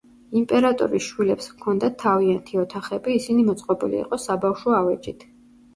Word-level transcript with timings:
იმპერატორის 0.39 1.03
შვილებს 1.09 1.51
ჰქონდათ 1.51 1.97
თავიანთი 2.05 2.61
ოთახები, 2.65 3.19
ისინი 3.21 3.47
მოწყობილი 3.53 4.03
იყო 4.05 4.23
საბავშვო 4.29 4.79
ავეჯით. 4.83 5.29